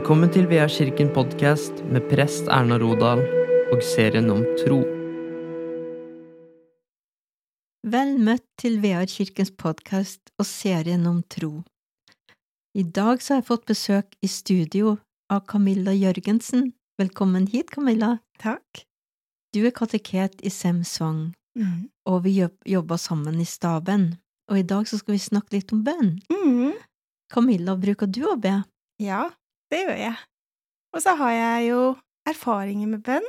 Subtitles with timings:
[0.00, 3.20] Velkommen til Vea kirken podkast med prest Erna Rodal
[3.68, 4.78] og serien om tro.
[7.84, 11.50] Vel møtt til Vear kirkens podkast og serien om tro.
[12.72, 14.94] I dag så har jeg fått besøk i studio
[15.28, 16.70] av Camilla Jørgensen.
[16.96, 18.22] Velkommen hit, Camilla.
[18.40, 18.86] Takk.
[19.52, 21.90] Du er kateket i Sem Svang, Mm.
[22.06, 24.16] og vi jobb- jobber sammen i staben.
[24.48, 26.22] Og i dag så skal vi snakke litt om bønn.
[26.32, 26.72] Mm.
[27.30, 28.64] Camilla, bruker du å be?
[28.98, 29.28] Ja,
[29.70, 30.16] det gjør jeg.
[30.94, 31.84] Og så har jeg jo
[32.28, 33.26] erfaringer med bønn.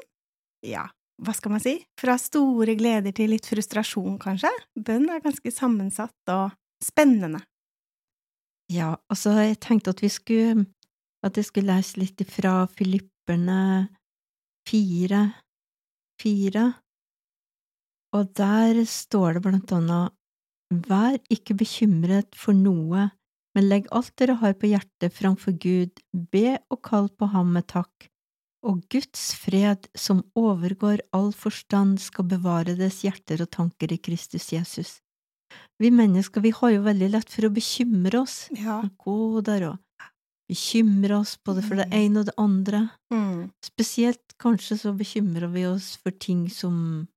[0.65, 0.87] Ja,
[1.21, 1.75] hva skal man si?
[1.99, 4.51] Fra store gleder til litt frustrasjon, kanskje.
[4.73, 7.43] Bønn er ganske sammensatt og spennende.
[8.71, 10.65] Ja, altså, jeg tenkte at vi skulle
[11.21, 13.89] At jeg skulle lese litt ifra Filipperne
[14.65, 15.19] fire,
[16.17, 16.63] fire.
[18.17, 20.17] Og der står det blant annet
[20.71, 23.09] Vær ikke bekymret for noe,
[23.55, 27.67] men legg alt dere har på hjertet framfor Gud, be og kall på ham med
[27.67, 28.07] takk,
[28.63, 34.51] og Guds fred, som overgår all forstand, skal bevare deres hjerter og tanker i Kristus
[34.53, 34.99] Jesus.
[35.81, 38.81] Vi mennesker, vi har jo veldig lett for å bekymre oss Ja.
[39.03, 39.79] gå der og
[40.49, 41.93] bekymre oss både for det Mm.
[41.93, 42.91] ene og det andre.
[43.11, 43.51] Mm.
[43.63, 47.07] Spesielt kanskje så bekymrer vi oss for ting som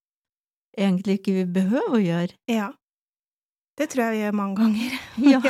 [0.78, 2.32] egentlig ikke vi behøver å gjøre.
[2.48, 2.72] Ja.
[3.78, 4.98] Det tror jeg vi gjør mange ganger.
[5.34, 5.40] Ja.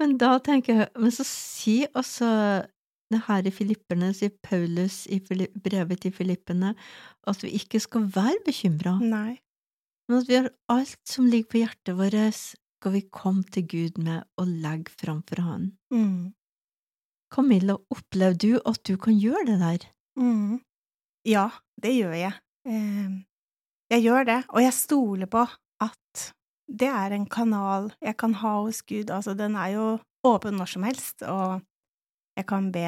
[0.00, 2.28] Men da tenker jeg, men så si også
[3.12, 6.72] det her i Filipperne, sier Paulus i brevet til Filippene,
[7.28, 8.96] at vi ikke skal være bekymra,
[10.08, 12.40] men at vi har alt som ligger på hjertet vårt,
[12.80, 15.68] skal vi komme til Gud med og legge framfor Han.
[15.92, 16.32] Mm.
[17.32, 19.86] Camilla, opplever du at du kan gjøre det der?
[20.18, 20.58] Mm.
[21.28, 21.46] Ja,
[21.80, 22.32] det gjør jeg.
[22.66, 23.12] Eh,
[23.92, 25.44] Jeg gjør det, og jeg stoler på
[26.72, 29.10] det er en kanal jeg kan ha hos Gud.
[29.12, 29.86] Altså, den er jo
[30.26, 31.60] åpen når som helst, og
[32.38, 32.86] jeg kan be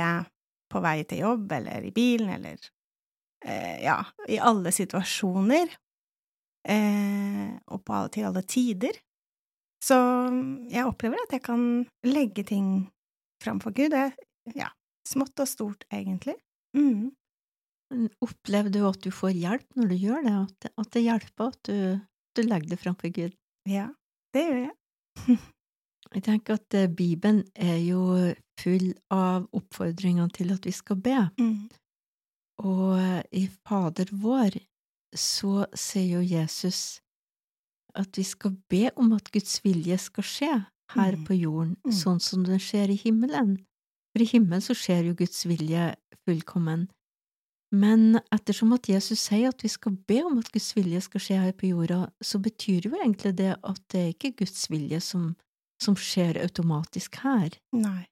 [0.73, 2.61] på vei til jobb eller i bilen eller
[3.45, 5.75] eh, ja, i alle situasjoner.
[6.65, 8.97] Eh, og på til alle tider.
[9.85, 9.99] Så
[10.73, 12.87] jeg opplever at jeg kan legge ting
[13.45, 13.93] framfor Gud.
[13.93, 14.15] Det,
[14.57, 14.71] ja,
[15.05, 16.39] smått og stort, egentlig.
[16.77, 17.13] Mm.
[18.25, 21.53] Opplever du at du får hjelp når du gjør det, at det, at det hjelper
[21.53, 21.77] at du,
[22.35, 23.37] du legger det framfor Gud?
[23.67, 23.89] Ja,
[24.35, 25.39] det gjør jeg.
[26.15, 31.17] Jeg tenker at eh, Bibelen er jo full av oppfordringer til at vi skal be,
[31.41, 31.71] Mm.
[32.63, 34.61] og eh, i Fader vår
[35.17, 37.01] så sier jo Jesus
[37.95, 40.53] at vi skal be om at Guds vilje skal skje
[40.95, 41.25] her Mm.
[41.27, 41.93] på jorden, Mm.
[41.93, 43.57] sånn som den skjer i himmelen.
[44.13, 45.95] For i himmelen så skjer jo Guds vilje
[46.29, 46.89] fullkommen.
[47.75, 51.39] Men ettersom at Jesus sier at vi skal be om at Guds vilje skal skje
[51.43, 55.33] her på jorda, så betyr jo egentlig det at det er ikke Guds vilje som,
[55.83, 57.57] som skjer automatisk her.
[57.75, 58.05] Nei.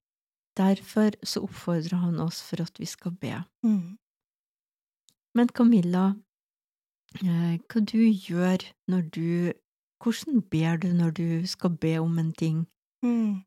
[0.59, 3.39] Derfor så oppfordrer han oss for at vi skal be.
[3.65, 3.97] Mm.
[5.39, 6.11] Men Camilla,
[7.23, 9.29] eh, hva du gjør når du
[10.03, 12.65] Hvordan ber du når du skal be om en ting?
[13.07, 13.45] Mm.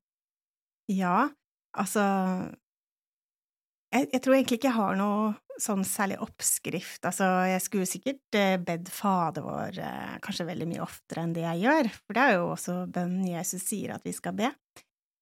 [0.87, 1.35] Ja,
[1.75, 2.03] altså
[3.95, 6.99] jeg, jeg tror egentlig ikke jeg har noe sånn særlig oppskrift.
[7.07, 11.45] Altså, jeg skulle sikkert eh, bedt Fader vår eh, kanskje veldig mye oftere enn det
[11.45, 14.51] jeg gjør, for det er jo også bønn Jesus sier at vi skal be.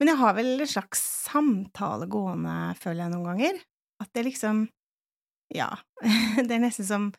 [0.01, 3.62] Men jeg har vel en slags samtale gående, føler jeg noen ganger.
[4.03, 4.66] At det liksom
[5.53, 5.69] Ja,
[6.47, 7.12] det er nesten som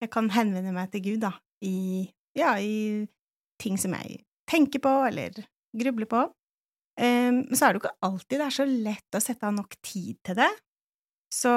[0.00, 1.34] jeg kan henvende meg til Gud, da,
[1.66, 2.08] i
[2.38, 3.08] Ja, i
[3.60, 5.42] ting som jeg tenker på, eller
[5.76, 6.22] grubler på.
[7.00, 9.76] Um, så er det jo ikke alltid det er så lett å sette av nok
[9.84, 10.48] tid til det.
[11.30, 11.52] Så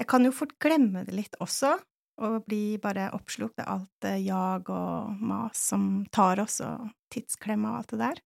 [0.00, 1.74] jeg kan jo fort glemme det litt også,
[2.20, 7.72] og bli bare oppslukt av alt det jag og mas som tar oss, og tidsklemma
[7.72, 8.22] og alt det der.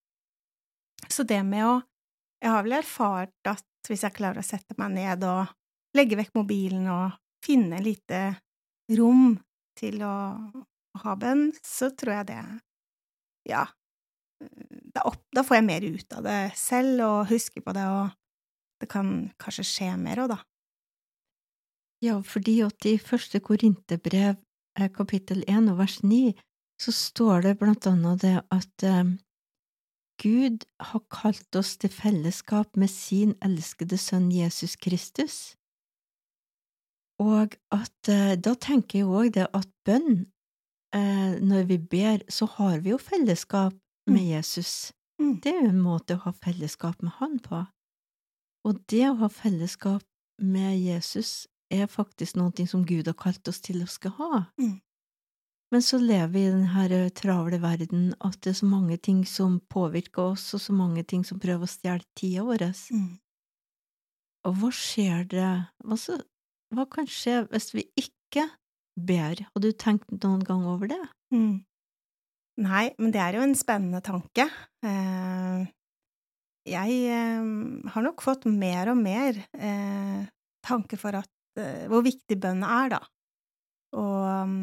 [1.09, 1.75] Så det med å
[2.45, 5.49] Jeg har vel erfart at hvis jeg klarer å sette meg ned og
[5.97, 8.19] legge vekk mobilen og finne lite
[8.99, 9.39] rom
[9.79, 10.17] til å
[11.01, 12.43] ha bønn, så tror jeg det
[13.49, 13.65] Ja,
[14.93, 18.13] da, opp, da får jeg mer ut av det selv, og husker på det, og
[18.81, 20.41] det kan kanskje skje mer òg, da.
[22.05, 24.37] Ja, fordi at i første Korinterbrev,
[24.79, 26.35] eh, kapittel 1 og vers 9,
[26.81, 29.15] så står det blant annet det at eh,
[30.21, 35.57] Gud har kalt oss til fellesskap med sin elskede sønn Jesus Kristus.
[37.23, 40.27] Og at eh, da tenker jeg òg det at bønn,
[40.95, 43.75] når vi ber, så har vi jo fellesskap
[44.07, 44.31] med Mm.
[44.37, 44.93] Jesus.
[45.19, 45.41] Mm.
[45.41, 47.65] Det er jo en måte å ha fellesskap med Han på.
[48.65, 50.05] Og det å ha fellesskap
[50.41, 54.45] med Jesus er faktisk noe som Gud har kalt oss til å skal ha.
[54.61, 54.79] Mm.
[55.75, 59.59] Men så lever vi i denne travle verden at det er så mange ting som
[59.73, 62.69] påvirker oss, og så mange ting som prøver å stjele tida vår.
[62.95, 63.17] Mm.
[64.45, 65.51] Og hva skjer det
[65.83, 66.21] hva, så,
[66.75, 68.47] hva kan skje hvis vi ikke
[68.95, 69.41] ber?
[69.51, 71.01] Har du tenkt noen gang over det?
[71.35, 71.65] Mm.
[72.63, 74.47] Nei, men det er jo en spennende tanke.
[74.87, 75.65] Eh,
[76.65, 77.49] jeg eh,
[77.93, 80.25] har nok fått mer og mer eh,
[80.65, 83.01] tanke for at, eh, hvor viktig bønn er, da.
[84.01, 84.55] Og um,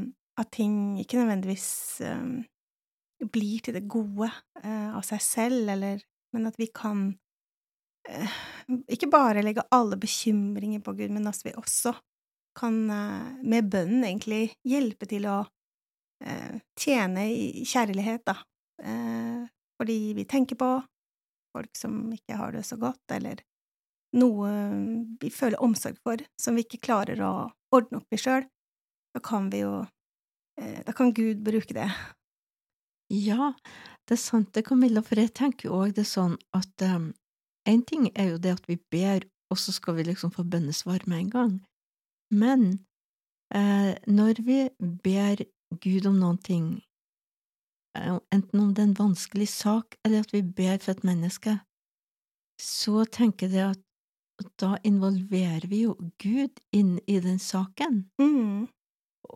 [0.41, 2.41] at ting ikke nødvendigvis um,
[3.31, 6.01] blir til det gode uh, av seg selv, eller
[6.31, 7.09] Men at vi kan
[8.07, 8.35] uh,
[8.87, 11.93] ikke bare legge alle bekymringer på Gud, men at vi også
[12.55, 12.75] kan
[13.47, 15.37] med bønnen egentlig hjelpe til å
[16.75, 18.33] tjene i kjærlighet, da.
[19.79, 20.73] fordi vi tenker på
[21.53, 23.43] folk som ikke har det så godt, eller
[24.17, 24.51] noe
[25.21, 27.33] vi føler omsorg for, som vi ikke klarer å
[27.75, 28.43] ordne opp i sjøl,
[29.15, 29.81] da kan vi jo
[30.61, 31.89] Eh, da kan Gud bruke det.
[33.09, 33.53] Ja,
[34.07, 37.11] det er sant det, Camilla, for jeg tenker jo òg det sånn at um,
[37.67, 41.03] en ting er jo det at vi ber, og så skal vi liksom få bønnesvar
[41.11, 41.57] med en gang,
[42.31, 42.63] men
[43.55, 45.43] eh, når vi ber
[45.83, 46.69] Gud om noen ting,
[47.95, 51.57] enten om det er en vanskelig sak, eller at vi ber for et menneske,
[52.61, 58.05] så tenker jeg at da involverer vi jo Gud inn i den saken.
[58.21, 58.67] Mm.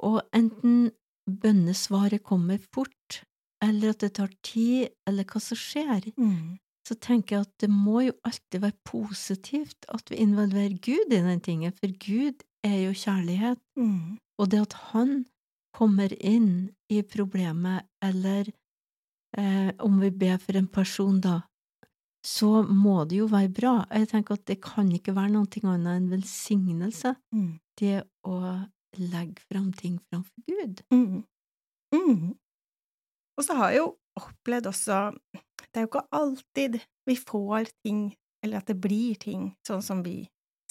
[0.02, 0.92] Og enten
[1.26, 3.24] bønnesvaret kommer fort,
[3.64, 6.58] eller at det tar tid, eller hva som skjer, mm.
[6.88, 11.22] så tenker jeg at det må jo alltid være positivt at vi involverer Gud i
[11.22, 14.18] den tingen, for Gud er jo kjærlighet, mm.
[14.42, 15.26] og det at Han
[15.76, 18.52] kommer inn i problemet, eller
[19.38, 21.42] eh, om vi ber for en person, da,
[22.26, 23.74] så må det jo være bra.
[23.94, 27.52] Jeg tenker at det kan ikke være noe annet enn velsignelse, mm.
[27.82, 28.40] det å
[28.96, 30.82] legge fram ting framfor Gud.
[30.94, 31.24] Mm.
[31.94, 32.34] Mm.
[33.36, 34.98] Og så har jeg jo opplevd også
[35.36, 40.02] Det er jo ikke alltid vi får ting, eller at det blir ting, sånn som
[40.06, 40.22] vi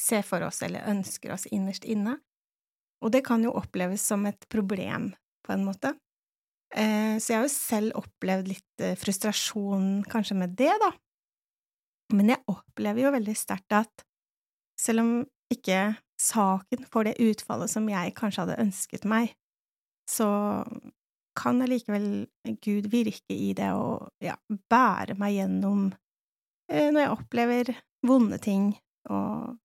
[0.01, 2.17] ser for oss eller ønsker oss innerst inne.
[3.05, 5.13] Og det kan jo oppleves som et problem,
[5.45, 5.93] på en måte.
[6.75, 10.91] Eh, så jeg har jo selv opplevd litt eh, frustrasjon kanskje med det, da.
[12.17, 14.05] Men jeg opplever jo veldig sterkt at
[14.81, 15.13] selv om
[15.53, 19.35] ikke saken får det utfallet som jeg kanskje hadde ønsket meg,
[20.11, 20.29] så
[21.39, 22.27] kan allikevel
[22.63, 24.37] Gud virke i det og ja,
[24.71, 25.87] bære meg gjennom
[26.71, 27.73] eh, når jeg opplever
[28.07, 28.73] vonde ting
[29.11, 29.57] og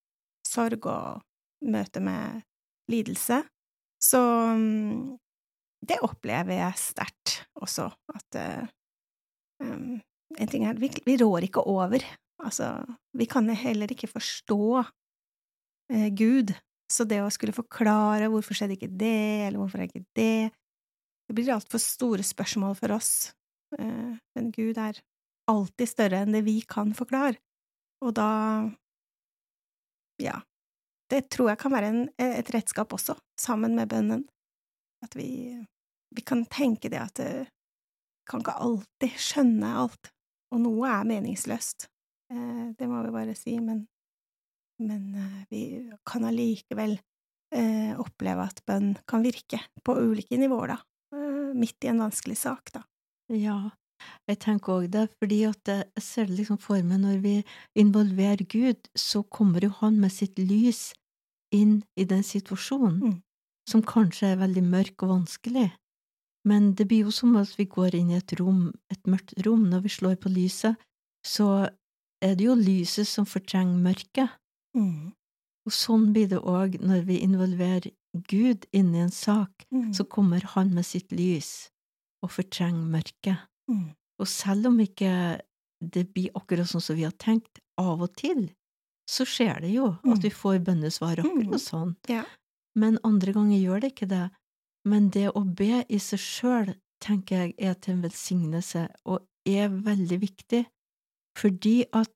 [0.48, 2.42] sorg og møte med
[2.92, 3.42] lidelse.
[4.00, 5.18] Så um,
[5.86, 8.40] det opplever jeg sterkt også, at
[9.64, 10.00] um,
[10.40, 12.04] en ting er vi, vi rår ikke over.
[12.40, 12.72] Altså,
[13.18, 16.56] vi kan heller ikke forstå uh, Gud.
[16.90, 20.50] Så det å skulle forklare hvorfor skjedde ikke det, eller hvorfor er ikke det,
[21.30, 23.14] det blir altfor store spørsmål for oss.
[23.78, 24.98] uh, men Gud er
[25.50, 27.40] alltid større enn det vi kan forklare,
[28.06, 28.30] og da…
[30.22, 30.38] ja,
[31.10, 34.26] det tror jeg kan være en, et redskap også, sammen med bønnen,
[35.06, 35.58] at vi,
[36.16, 37.46] vi kan tenke det at vi
[38.30, 40.12] kan ikke alltid skjønne alt,
[40.54, 41.88] og noe er meningsløst,
[42.34, 43.88] eh, det må vi bare si, men
[44.80, 46.96] men eh, vi kan allikevel
[47.56, 50.80] eh, oppleve at bønn kan virke på ulike nivåer, da,
[51.16, 52.86] eh, midt i en vanskelig sak, da.
[53.36, 53.60] Ja,
[54.30, 57.36] jeg tenker òg det, fordi at jeg ser det liksom for meg når vi
[57.80, 60.94] involverer Gud, så kommer jo han med sitt lys
[61.56, 63.18] inn i den situasjonen, mm.
[63.70, 65.70] som kanskje er veldig mørk og vanskelig.
[66.48, 69.68] Men det blir jo som at vi går inn i et rom, et mørkt rom,
[69.70, 70.80] når vi slår på lyset,
[71.26, 71.70] så
[72.24, 74.36] er det jo lyset som fortrenger mørket.
[74.78, 75.12] Mm.
[75.68, 77.92] Og sånn blir det òg når vi involverer
[78.30, 79.92] Gud inn i en sak, mm.
[79.94, 81.70] så kommer han med sitt lys
[82.24, 83.44] og fortrenger mørket.
[83.70, 83.92] Mm.
[84.20, 85.12] Og selv om ikke
[85.80, 88.50] det blir akkurat sånn som vi har tenkt, av og til,
[89.10, 90.22] så skjer det jo at mm.
[90.22, 91.64] vi får bønnesvar akkurat mm.
[91.64, 91.96] sånn.
[92.12, 92.26] Ja.
[92.78, 94.28] Men andre ganger gjør det ikke det.
[94.88, 99.72] Men det å be i seg sjøl, tenker jeg, er til en velsignelse, og er
[99.72, 100.64] veldig viktig,
[101.40, 102.12] fordi at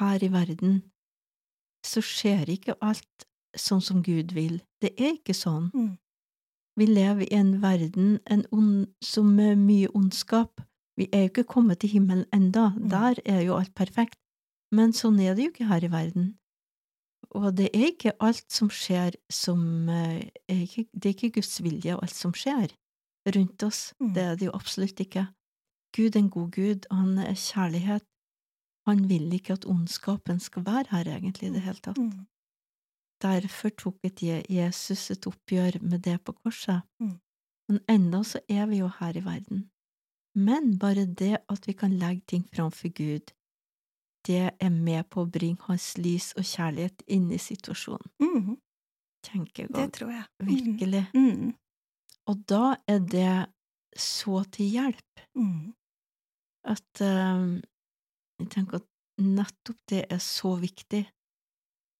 [0.00, 0.80] her i verden
[1.84, 3.26] så skjer ikke alt
[3.60, 4.58] sånn som Gud vil.
[4.82, 5.68] Det er ikke sånn.
[5.74, 5.92] Mm.
[6.80, 10.64] Vi lever i en verden en ond, som er mye ondskap.
[10.98, 12.88] Vi er jo ikke kommet til himmelen enda, mm.
[12.90, 14.18] der er jo alt perfekt,
[14.72, 16.32] men sånn er det jo ikke her i verden.
[17.34, 21.96] Og det er ikke alt som skjer som eh, ikke, Det er ikke Guds vilje,
[21.96, 22.72] alt som skjer
[23.34, 23.94] rundt oss.
[23.98, 24.12] Mm.
[24.14, 25.26] Det er det jo absolutt ikke.
[25.96, 28.04] Gud er en god Gud, han er kjærlighet,
[28.86, 31.98] han vil ikke at ondskapen skal være her, egentlig, i det hele tatt.
[31.98, 32.26] Mm.
[33.22, 36.82] Derfor tok et Jesus et oppgjør med det på korset.
[37.00, 37.14] Mm.
[37.68, 39.70] Men enda så er vi jo her i verden.
[40.34, 43.32] Men bare det at vi kan legge ting framfor Gud,
[44.26, 48.56] det er med på å bringe hans lys og kjærlighet inn i situasjonen, Mm,
[49.24, 50.24] tenker det tror jeg.
[50.42, 51.04] Mm, virkelig.
[51.14, 51.54] Mm,
[52.26, 53.46] Og da er det
[53.96, 55.20] så til hjelp
[56.64, 57.60] at um,
[58.40, 58.86] jeg tenker at
[59.20, 61.04] nettopp det er så viktig.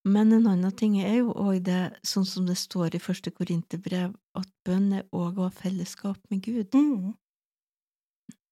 [0.04, 4.14] Men en annen ting er jo òg det, sånn som det står i første Korinterbrev,
[4.36, 6.74] at bønn er òg å ha fellesskap med Gud.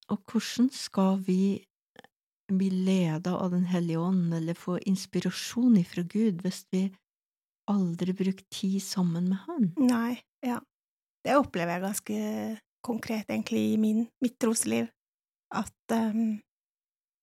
[0.08, 1.64] Og hvordan skal vi
[2.58, 6.86] bli leda av Den hellige ånd, eller få inspirasjon ifra Gud, hvis vi
[7.70, 9.72] aldri bruker tid sammen med Han?
[9.78, 10.58] Nei, ja.
[11.22, 12.16] Det opplever jeg ganske
[12.82, 14.88] konkret, egentlig, i min, mitt trosliv.
[15.54, 16.40] At um,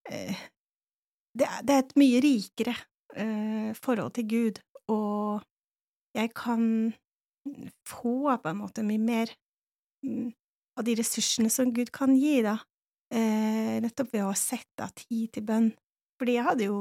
[0.08, 2.76] det, det er et mye rikere
[3.16, 5.44] eh, forhold til Gud, og
[6.16, 6.64] jeg kan
[7.88, 9.34] få på en måte mye mer
[10.06, 10.32] mm,
[10.80, 12.58] av de ressursene som Gud kan gi, da,
[13.14, 15.70] eh, nettopp ved å sette av tid til bønn.
[16.20, 16.80] Fordi jeg hadde jo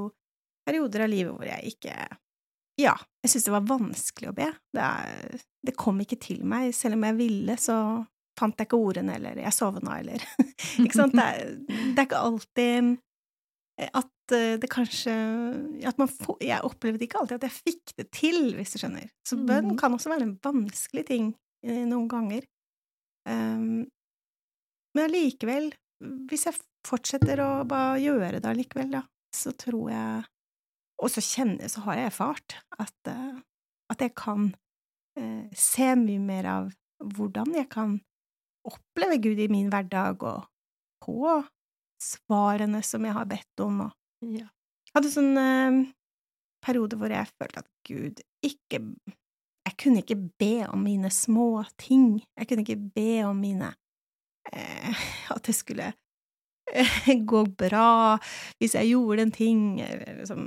[0.69, 1.95] perioder av livet hvor jeg ikke
[2.79, 2.93] ja,
[3.25, 4.47] jeg syntes det var vanskelig å be.
[4.77, 6.69] Det, er, det kom ikke til meg.
[6.77, 7.75] Selv om jeg ville, så
[8.39, 10.23] fant jeg ikke ordene, eller jeg sovna, eller
[10.85, 11.17] Ikke sant?
[11.19, 12.93] Det er, det er ikke alltid
[13.89, 15.13] at eh, det kanskje
[15.87, 19.11] At man får Jeg opplevde ikke alltid at jeg fikk det til, hvis du skjønner.
[19.27, 19.77] Så bønn Mhm.
[19.81, 21.29] kan også være en vanskelig ting
[21.67, 22.47] eh, noen ganger.
[23.29, 23.89] Um,
[24.95, 29.03] men allikevel, hvis jeg fortsetter å bare gjøre det allikevel, da,
[29.35, 30.27] så tror jeg
[30.99, 33.37] og så kjenner, så har jeg erfart at, eh,
[33.93, 34.49] at jeg kan
[35.19, 36.73] eh, se mye mer av
[37.15, 38.01] hvordan jeg kan
[38.67, 40.49] oppleve Gud i min hverdag, og
[41.05, 41.37] på
[42.03, 43.85] svarene som jeg har bedt om.
[43.87, 43.93] Og
[44.27, 44.49] Ja.
[44.89, 45.93] jeg hadde sånn eh,
[46.67, 48.83] periode hvor jeg følte at Gud ikke
[49.69, 52.23] Jeg kunne ikke be om mine små ting.
[52.39, 53.75] Jeg kunne ikke be om mine
[55.35, 55.93] At det skulle
[56.73, 56.99] eh,
[57.33, 58.19] gå bra
[58.59, 60.45] hvis jeg gjorde en ting, eller liksom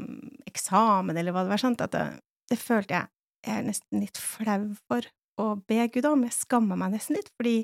[0.50, 2.06] eksamen, eller hva det var, sant, at det,
[2.52, 5.06] det følte jeg jeg er nesten litt flau for
[5.42, 6.26] å be Gud om.
[6.28, 7.64] Jeg skamma meg nesten litt, fordi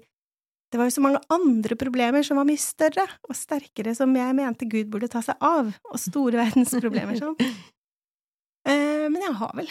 [0.71, 4.35] det var jo så mange andre problemer som var mye større og sterkere, som jeg
[4.35, 7.37] mente Gud burde ta seg av, og store verdensproblemer sånn.
[8.67, 9.69] Eh, men jeg har vel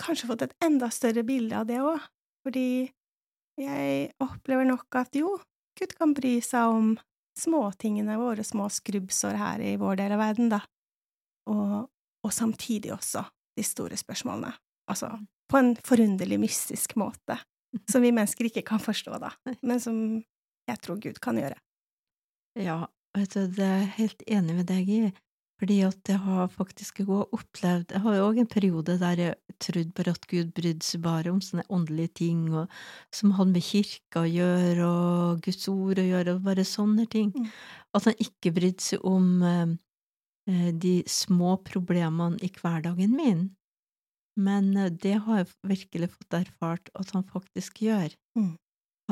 [0.00, 2.00] kanskje fått et enda større bilde av det òg,
[2.46, 2.88] fordi
[3.60, 5.34] jeg opplever nok at jo,
[5.80, 6.92] Gud kan bry seg om
[7.38, 10.60] småtingene, våre små skrubbsår her i vår del av verden, da,
[11.50, 11.88] og,
[12.26, 13.24] og samtidig også
[13.56, 14.52] de store spørsmålene,
[14.90, 15.14] altså
[15.50, 17.38] på en forunderlig mystisk måte,
[17.90, 19.32] som vi mennesker ikke kan forstå, da,
[19.62, 19.96] men som
[20.68, 21.56] jeg tror Gud kan gjøre.
[22.60, 22.84] Ja,
[23.16, 25.02] vet du, det er jeg helt enig med deg i,
[25.60, 29.58] fordi at jeg har faktisk òg opplevd Jeg har jo òg en periode der jeg
[29.60, 32.72] trodde bare at Gud brydde seg bare om sånne åndelige ting, og,
[33.12, 37.28] som hadde med kirka å gjøre, og Guds ord å gjøre, og bare sånne ting.
[37.36, 37.50] Mm.
[37.92, 39.76] At han ikke brydde seg om eh,
[40.48, 43.44] eh, de små problemene i hverdagen min.
[44.40, 48.16] Men eh, det har jeg virkelig fått erfart at han faktisk gjør.
[48.38, 48.54] Mm.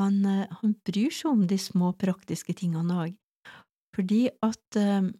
[0.01, 3.17] Han, eh, han bryr seg om de små praktiske tingene òg,
[3.93, 5.11] fordi at eh,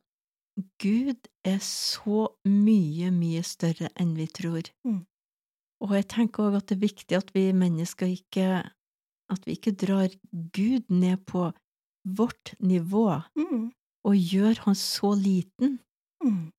[0.81, 4.69] Gud er så mye, mye større enn vi tror.
[4.87, 5.03] Mm.
[5.85, 8.47] Og jeg tenker òg at det er viktig at vi mennesker ikke
[9.29, 10.09] at vi ikke drar
[10.55, 11.51] Gud ned på
[12.17, 13.71] vårt nivå Mm.
[14.03, 15.79] og gjør han så liten.
[16.23, 16.51] Mm.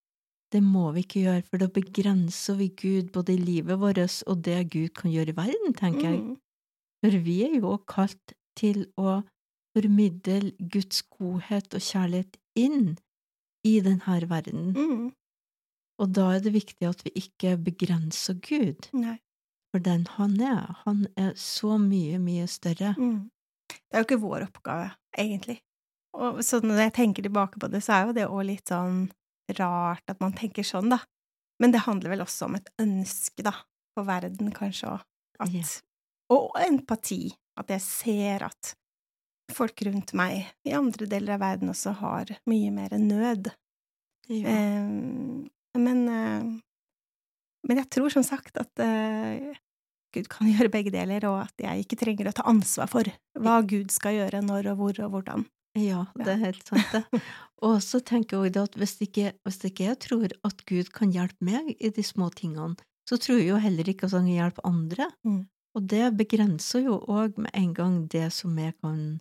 [0.52, 4.44] Det må vi ikke gjøre, for da begrenser vi Gud både i livet vårt og
[4.44, 6.20] det Gud kan gjøre i verden, tenker jeg.
[6.20, 6.36] Mm.
[7.00, 9.22] For vi er jo også kalt til å
[9.76, 12.98] formidle Guds godhet og kjærlighet inn
[13.66, 15.12] i denne verden, Mm.
[16.00, 19.18] og da er det viktig at vi ikke begrenser Gud, Nei.
[19.72, 20.76] for den han er.
[20.86, 22.94] Han er så mye, mye større.
[22.98, 23.30] Mm.
[23.68, 25.60] Det er jo ikke vår oppgave, egentlig.
[26.14, 29.10] Og så når jeg tenker tilbake på det, så er jo det òg litt sånn
[29.58, 30.98] rart at man tenker sånn, da.
[31.60, 33.52] Men det handler vel også om et ønske, da,
[33.94, 35.00] for verden, kanskje, og
[35.40, 35.76] at yeah.
[36.30, 37.32] Og empati.
[37.58, 38.74] At jeg ser at
[39.54, 43.50] folk rundt meg i andre deler av verden også har mye mer nød.
[44.30, 44.54] Ja.
[44.54, 46.50] Eh, men eh,
[47.68, 49.52] Men jeg tror som sagt at eh,
[50.14, 53.60] Gud kan gjøre begge deler, og at jeg ikke trenger å ta ansvar for hva
[53.62, 55.44] Gud skal gjøre, når og hvor og hvordan.
[55.78, 57.04] Ja, det er helt sant, det.
[57.60, 61.44] Og så tenker jeg at hvis ikke, hvis ikke jeg tror at Gud kan hjelpe
[61.44, 64.64] meg i de små tingene, så tror jeg jo heller ikke at han kan hjelpe
[64.64, 65.10] andre.
[65.28, 65.42] Mm.
[65.76, 69.20] Og det begrenser jo òg med en gang det som jeg kan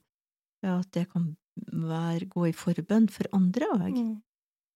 [0.65, 3.95] Ja, at det kan være, gå i forbønn for andre òg.
[3.95, 4.17] Mm.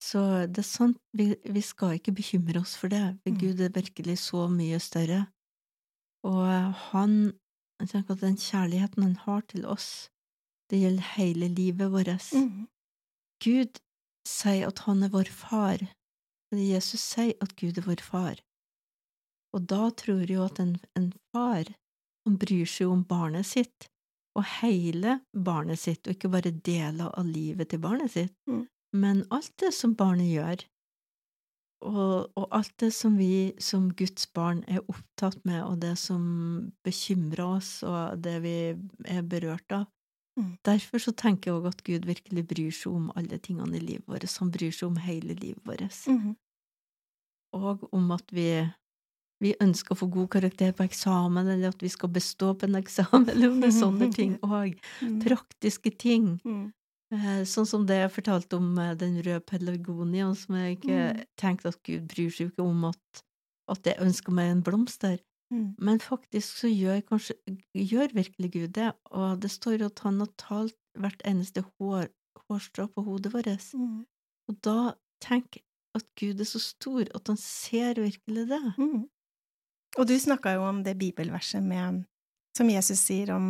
[0.04, 0.22] Så
[0.52, 3.40] det er sant, vi, vi skal ikke bekymre oss for det, for Mm.
[3.40, 5.28] Gud er virkelig så mye større.
[6.24, 7.34] Og han
[7.82, 10.10] Jeg tenker at den kjærligheten han har til oss,
[10.70, 12.30] det gjelder hele livet vårt.
[12.32, 12.68] Mm.
[13.44, 13.80] Gud
[14.28, 15.78] sier at han er vår far,
[16.48, 18.38] Fordi Jesus sier at Gud er vår far.
[19.54, 21.66] Og da tror jeg jo at en, en far,
[22.26, 23.90] han bryr seg om barnet sitt,
[24.36, 28.68] og hele barnet sitt, og ikke bare deler av livet til barnet sitt, Mm.
[28.94, 30.64] men alt det som barnet gjør,
[31.84, 36.72] og, og alt det som vi som Guds barn er opptatt med, og det som
[36.86, 38.56] bekymrer oss, og det vi
[39.06, 39.86] er berørt av.
[40.40, 40.58] Mm.
[40.66, 44.08] Derfor så tenker jeg òg at Gud virkelig bryr seg om alle tingene i livet
[44.08, 46.36] vårt, han bryr seg om hele livet vårt, Mm.
[47.54, 48.48] og om at vi
[49.42, 52.76] vi ønsker å få god karakter på eksamen, eller at vi skal bestå på en
[52.80, 54.78] eksamen, eller om det er sånne ting òg.
[55.02, 55.20] Mm.
[55.26, 56.40] Praktiske ting.
[56.46, 56.72] Mm.
[57.14, 61.26] Eh, Sånn som det jeg fortalte om eh, den røde pelargonia, som jeg ikke Mm.
[61.38, 63.24] tenkte at Gud bryr seg ikke om at,
[63.70, 65.20] at jeg ønsker meg en blomst der.
[65.54, 65.76] Mm.
[65.78, 67.36] Men faktisk så gjør kanskje
[67.78, 72.08] gjør virkelig Gud det, og det står at han har talt hvert eneste hår,
[72.48, 73.68] hårstrå på hodet vårt.
[73.78, 74.06] Mm.
[74.50, 75.60] Og da tenk
[75.94, 78.62] at Gud er så stor at han ser virkelig det.
[79.98, 82.04] Og du snakka jo om det bibelverset med,
[82.58, 83.46] som Jesus sier om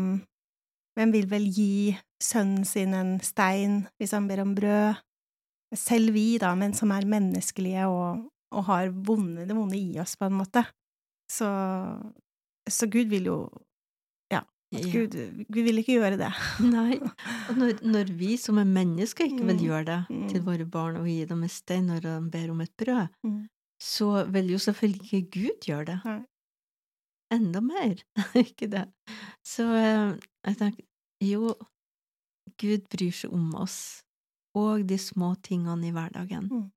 [0.97, 4.99] hvem vil vel gi sønnen sin en stein hvis han ber om brød?
[5.73, 10.13] Selv vi, da, men som er menneskelige og, og har vonde, det vonde i oss,
[10.19, 10.61] på en måte.
[11.31, 11.47] Så,
[12.69, 13.37] så Gud vil jo
[14.31, 14.81] Ja, Ja.
[14.91, 15.15] Gud,
[15.49, 16.29] Gud vil ikke gjøre det.
[16.75, 16.99] Nei,
[17.49, 19.65] og når, når vi som er mennesker ikke vil Mm.
[19.65, 20.27] gjøre det Mm.
[20.29, 23.47] til våre barn og gi dem en stein når de ber om et brød, Mm.
[23.81, 25.99] så vil jo selvfølgelig ikke Gud gjøre det.
[26.05, 26.19] Nei.
[27.33, 28.01] Enda mer,
[28.45, 28.85] ikke det?
[29.45, 30.13] Så eh,
[30.45, 30.85] jeg tenker,
[31.23, 31.53] jo,
[32.59, 34.03] Gud bryr seg om oss,
[34.57, 36.49] og de små tingene i hverdagen.
[36.51, 36.69] Mm.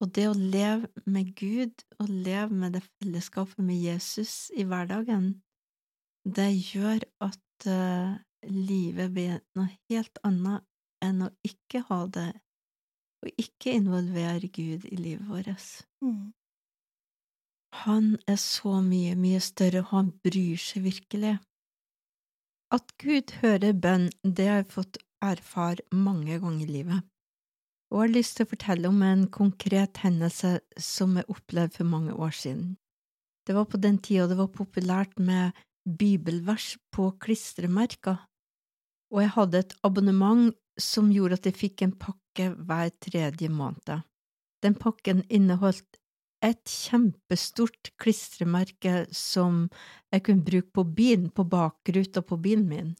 [0.00, 5.34] Og det å leve med Gud, og leve med det fellesskapet med Jesus i hverdagen,
[6.24, 8.16] det gjør at uh,
[8.48, 10.64] livet blir noe helt annet
[11.04, 12.30] enn å ikke ha det,
[13.24, 15.68] og ikke involvere Gud i livet vårt.
[16.04, 16.32] Mm.
[17.84, 21.36] Han er så mye, mye større, og han bryr seg virkelig.
[22.74, 27.06] At Gud hører bønn, det har jeg fått erfare mange ganger i livet,
[27.90, 31.90] og jeg har lyst til å fortelle om en konkret hendelse som jeg opplevde for
[31.90, 32.76] mange år siden.
[33.46, 38.20] Det var på den tida det var populært med bibelvers på klistremerker,
[39.10, 44.06] og jeg hadde et abonnement som gjorde at jeg fikk en pakke hver tredje måned.
[44.62, 45.99] Den pakken inneholdt
[46.44, 49.66] et kjempestort klistremerke som
[50.12, 52.94] jeg kunne bruke på bilen, på bakruta på bilen min,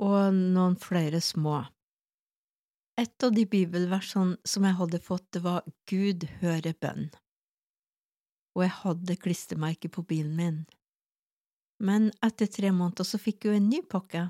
[0.00, 1.60] og noen flere små.
[3.00, 7.08] Et av de bibelversene som jeg hadde fått, det var Gud hører bønn,
[8.56, 10.60] og jeg hadde klistremerket på bilen min.
[11.80, 14.26] Men etter tre måneder så fikk jeg jo en ny pakke,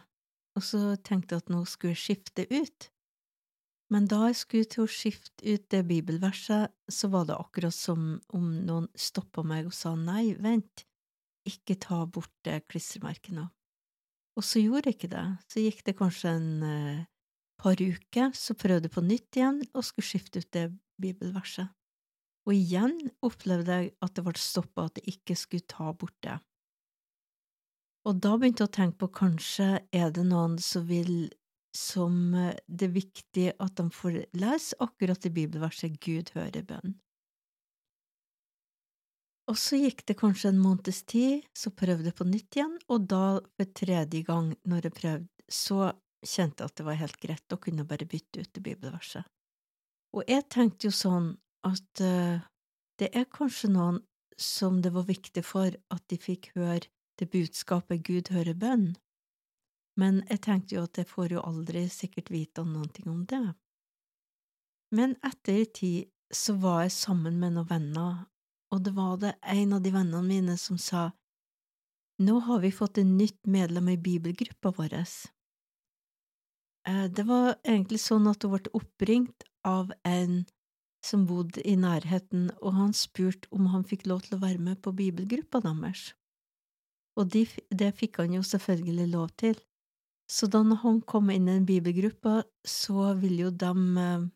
[0.58, 2.90] og så tenkte jeg at nå skulle jeg skifte ut.
[3.90, 8.20] Men da jeg skulle til å skifte ut det bibelverset, så var det akkurat som
[8.36, 10.84] om noen stoppa meg og sa nei, vent,
[11.48, 13.48] ikke ta bort det klistremerket nå.
[14.38, 17.02] Og så gjorde jeg ikke det, så gikk det kanskje en eh,
[17.60, 20.68] par uker, så prøvde jeg på nytt igjen og skulle skifte ut det
[21.02, 21.74] bibelverset.
[22.48, 22.94] Og igjen
[23.26, 26.38] opplevde jeg at det ble stoppa, at jeg ikke skulle ta bort det.
[28.08, 31.28] Og da begynte jeg å tenke på kanskje er det noen som vil
[31.76, 36.96] som eh, det er viktig at de får lese akkurat i bibelverset Gud hører bønn.
[39.50, 43.08] Og så gikk det kanskje en måneds tid, så prøvde jeg på nytt igjen, og
[43.10, 45.90] da for tredje gang når jeg prøvde, så
[46.22, 49.26] kjente jeg at det var helt greit å kunne bare bytte ut det bibelverset.
[50.14, 51.32] Og jeg tenkte jo sånn
[51.66, 52.46] at eh,
[53.00, 54.00] det er kanskje noen
[54.40, 56.86] som det var viktig for at de fikk høre
[57.20, 58.94] det budskapet Gud hører bønn,
[60.00, 63.42] men jeg tenkte jo at jeg får jo aldri sikkert vite noen ting om det.
[64.96, 68.14] Men etter en tid så var jeg sammen med noen venner,
[68.70, 71.10] og det var det en av de vennene mine som sa,
[72.20, 74.94] nå har vi fått en nytt medlem i bibelgruppa vår.
[76.88, 80.44] Eh, Det var egentlig sånn at hun ble oppringt av en
[81.02, 84.82] som bodde i nærheten, og han spurte om han fikk lov til å være med
[84.84, 86.12] på bibelgruppa deres.
[87.16, 89.56] Og det fikk han jo selvfølgelig lov til.
[90.30, 94.26] Så da han kom inn i en bibelgruppe, så ville jo de eh,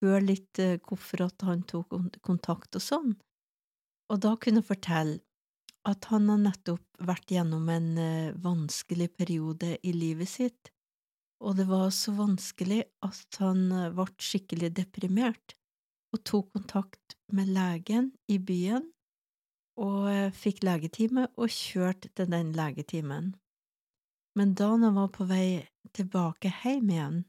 [0.00, 1.92] høre litt eh, hvorfor at han tok
[2.24, 3.10] kontakt og sånn.
[4.08, 5.20] Og da kunne jeg fortelle
[5.84, 10.72] at han har nettopp vært gjennom en eh, vanskelig periode i livet sitt,
[11.44, 15.58] og det var så vanskelig at han ble skikkelig deprimert,
[16.16, 18.88] og tok kontakt med legen i byen,
[19.76, 23.34] og fikk legetime og kjørte til den legetimen.
[24.34, 27.22] Men da han var på vei tilbake hjem igjen,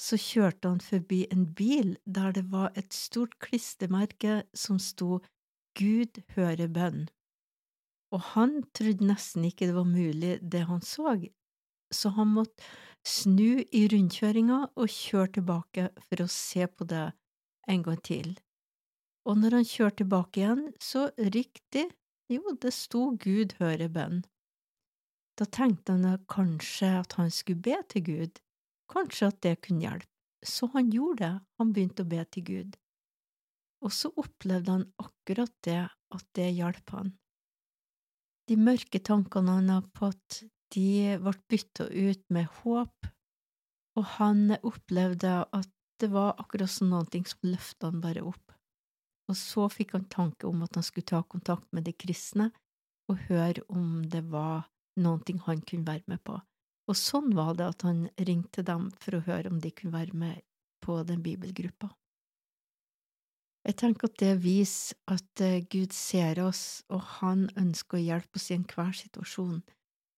[0.00, 5.20] så kjørte han forbi en bil der det var et stort klistremerke som sto
[5.78, 7.06] Gud hører bønn,
[8.14, 11.16] og han trodde nesten ikke det var mulig det han så,
[11.90, 12.62] så han måtte
[13.04, 17.08] snu i rundkjøringa og kjøre tilbake for å se på det
[17.70, 18.36] en gang til.
[19.26, 21.88] Og når han kjørte tilbake igjen, så riktig,
[22.32, 24.22] jo, det sto Gud hører bønn.
[25.38, 28.40] Da tenkte han kanskje at han skulle be til Gud,
[28.90, 30.10] kanskje at det kunne hjelpe,
[30.46, 32.76] så han gjorde det, han begynte å be til Gud.
[33.84, 37.12] Og så opplevde han akkurat det, at det hjalp han.
[38.48, 40.44] De mørke tankene han har fått,
[40.74, 43.08] de ble bytta ut med håp,
[43.98, 45.70] og han opplevde at
[46.02, 48.54] det var akkurat som noe som løfta han bare opp.
[49.30, 52.50] Og så fikk han tanke om at han skulle ta kontakt med de kristne
[53.08, 54.66] og høre om det var
[55.00, 56.38] noe han kunne være med på.
[56.88, 60.16] Og sånn var det at han ringte dem for å høre om de kunne være
[60.16, 60.42] med
[60.84, 61.90] på den bibelgruppa.
[63.64, 68.36] Jeg tenker at det viser at eh, Gud ser oss, og han ønsker å hjelpe
[68.36, 69.62] oss i enhver situasjon.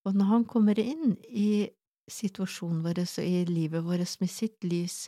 [0.06, 1.68] Og når han kommer inn i
[2.10, 5.06] situasjonen vår og i livet vårt med sitt lys,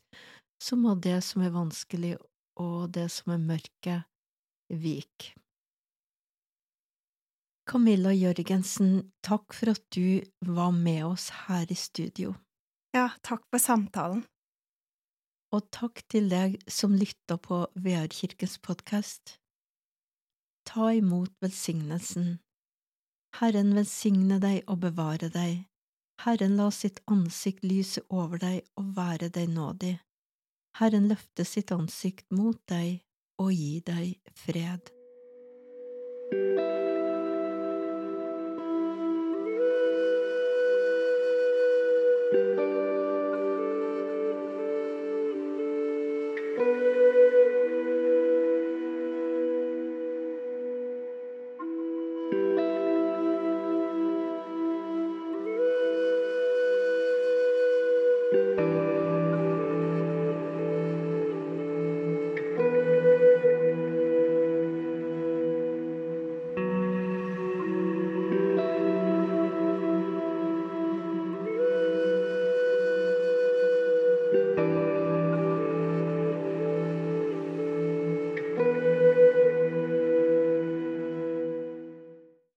[0.62, 2.14] så må det som er vanskelig
[2.62, 3.98] og det som er mørke,
[4.70, 5.34] vike.
[7.68, 12.32] Camilla Jørgensen, takk for at du var med oss her i studio.
[12.96, 14.22] Ja, takk for samtalen.
[15.52, 19.36] Og takk til deg som lytta på VR-kirkens podkast.
[20.64, 22.38] Ta imot velsignelsen.
[23.36, 25.66] Herren velsigne deg og bevare deg.
[26.24, 29.98] Herren la sitt ansikt lyse over deg og være deg nådig.
[30.80, 33.02] Herren løfte sitt ansikt mot deg
[33.44, 34.88] og gi deg fred.